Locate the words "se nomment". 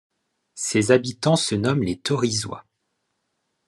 1.35-1.83